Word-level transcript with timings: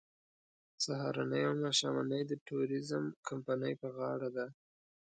سهارنۍ 0.83 1.41
او 1.47 1.53
ماښامنۍ 1.63 2.21
د 2.27 2.31
ټوریزم 2.47 3.03
کمپنۍ 3.27 3.73
په 3.81 3.87
غاړه 3.97 4.29
ده. 4.37 4.45